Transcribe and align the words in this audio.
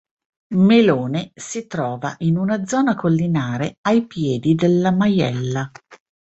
Melone 0.55 1.29
si 1.35 1.67
trova 1.67 2.15
in 2.21 2.35
una 2.37 2.65
zona 2.65 2.95
collinare 2.95 3.75
ai 3.81 4.07
piedi 4.07 4.55
della 4.55 4.89
Maiella. 4.89 5.69